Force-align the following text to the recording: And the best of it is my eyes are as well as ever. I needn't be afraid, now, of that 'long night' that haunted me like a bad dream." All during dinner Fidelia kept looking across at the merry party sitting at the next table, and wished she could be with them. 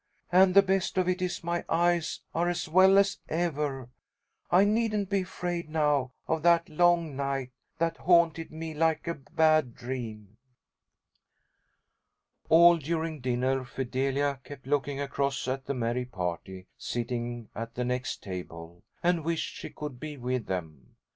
And 0.31 0.55
the 0.55 0.63
best 0.63 0.97
of 0.97 1.07
it 1.07 1.21
is 1.21 1.43
my 1.43 1.63
eyes 1.69 2.21
are 2.33 2.49
as 2.49 2.67
well 2.67 2.97
as 2.97 3.19
ever. 3.29 3.87
I 4.49 4.63
needn't 4.65 5.11
be 5.11 5.21
afraid, 5.21 5.69
now, 5.69 6.13
of 6.27 6.41
that 6.41 6.67
'long 6.69 7.15
night' 7.15 7.51
that 7.77 7.97
haunted 7.97 8.49
me 8.51 8.73
like 8.73 9.07
a 9.07 9.13
bad 9.13 9.75
dream." 9.75 10.37
All 12.49 12.77
during 12.77 13.19
dinner 13.19 13.63
Fidelia 13.63 14.39
kept 14.43 14.65
looking 14.65 14.99
across 14.99 15.47
at 15.47 15.65
the 15.67 15.75
merry 15.75 16.05
party 16.05 16.65
sitting 16.79 17.49
at 17.53 17.75
the 17.75 17.85
next 17.85 18.23
table, 18.23 18.81
and 19.03 19.23
wished 19.23 19.53
she 19.55 19.69
could 19.69 19.99
be 19.99 20.17
with 20.17 20.47
them. 20.47 20.95